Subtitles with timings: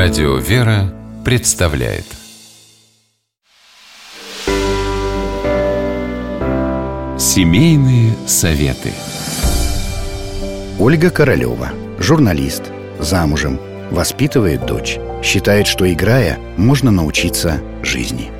[0.00, 2.04] Радио «Вера» представляет
[7.18, 8.92] Семейные советы
[10.78, 12.62] Ольга Королева, журналист,
[13.00, 13.58] замужем,
[13.90, 15.00] воспитывает дочь.
[15.24, 18.30] Считает, что играя, можно научиться жизни.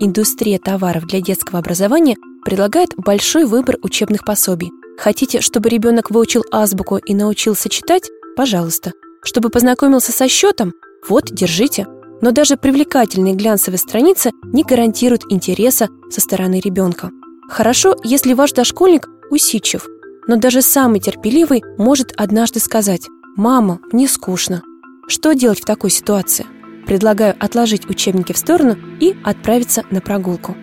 [0.00, 4.72] Индустрия товаров для детского образования предлагает большой выбор учебных пособий.
[4.98, 8.10] Хотите, чтобы ребенок выучил азбуку и научился читать?
[8.36, 8.92] Пожалуйста.
[9.22, 10.74] Чтобы познакомился со счетом?
[11.08, 11.86] Вот, держите.
[12.20, 17.10] Но даже привлекательные глянцевые страницы не гарантируют интереса со стороны ребенка.
[17.48, 19.86] Хорошо, если ваш дошкольник усидчив,
[20.26, 24.62] но даже самый терпеливый может однажды сказать «Мама, мне скучно».
[25.08, 26.46] Что делать в такой ситуации?
[26.86, 30.56] Предлагаю отложить учебники в сторону и отправиться на прогулку.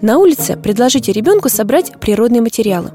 [0.00, 2.92] На улице предложите ребенку собрать природные материалы.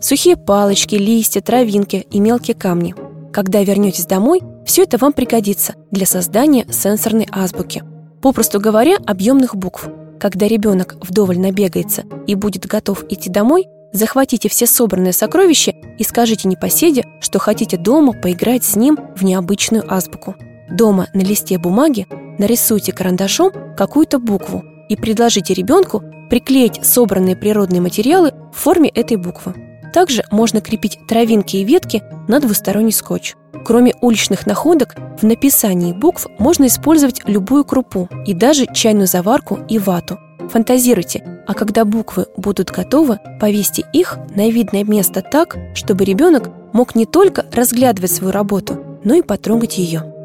[0.00, 2.94] Сухие палочки, листья, травинки и мелкие камни.
[3.30, 7.82] Когда вернетесь домой, все это вам пригодится для создания сенсорной азбуки.
[8.22, 9.88] Попросту говоря, объемных букв.
[10.18, 16.48] Когда ребенок вдоволь набегается и будет готов идти домой, захватите все собранные сокровища и скажите
[16.48, 20.36] непоседе, что хотите дома поиграть с ним в необычную азбуку.
[20.70, 22.06] Дома на листе бумаги
[22.38, 29.54] нарисуйте карандашом какую-то букву и предложите ребенку приклеить собранные природные материалы в форме этой буквы.
[29.92, 33.34] Также можно крепить травинки и ветки на двусторонний скотч.
[33.64, 39.78] Кроме уличных находок, в написании букв можно использовать любую крупу и даже чайную заварку и
[39.78, 40.18] вату.
[40.50, 46.94] Фантазируйте, а когда буквы будут готовы, повесьте их на видное место так, чтобы ребенок мог
[46.94, 50.15] не только разглядывать свою работу, но и потрогать ее.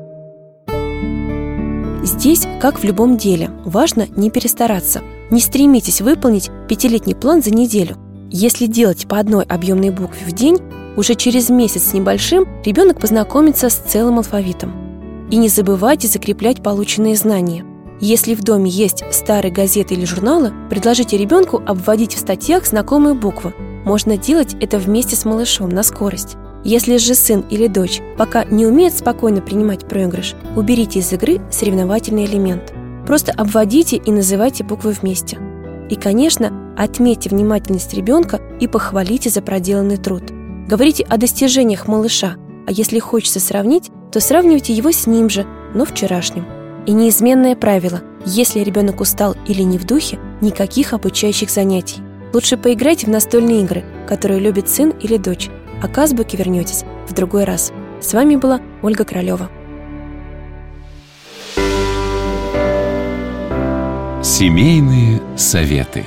[2.11, 5.01] Здесь, как в любом деле, важно не перестараться.
[5.29, 7.95] Не стремитесь выполнить пятилетний план за неделю.
[8.29, 10.57] Если делать по одной объемной букве в день,
[10.97, 15.29] уже через месяц с небольшим ребенок познакомится с целым алфавитом.
[15.31, 17.65] И не забывайте закреплять полученные знания.
[18.01, 23.53] Если в доме есть старые газеты или журналы, предложите ребенку обводить в статьях знакомые буквы.
[23.85, 26.35] Можно делать это вместе с малышом на скорость.
[26.63, 32.25] Если же сын или дочь пока не умеет спокойно принимать проигрыш, уберите из игры соревновательный
[32.25, 32.73] элемент.
[33.07, 35.39] Просто обводите и называйте буквы вместе.
[35.89, 40.23] И, конечно, отметьте внимательность ребенка и похвалите за проделанный труд.
[40.67, 42.35] Говорите о достижениях малыша,
[42.67, 46.45] а если хочется сравнить, то сравнивайте его с ним же, но вчерашним.
[46.85, 52.01] И неизменное правило– если ребенок устал или не в духе, никаких обучающих занятий.
[52.33, 55.49] Лучше поиграйте в настольные игры, которые любит сын или дочь,
[55.81, 57.73] а к азбуке вернетесь в другой раз.
[57.99, 59.49] С вами была Ольга Королева.
[64.23, 66.05] Семейные советы.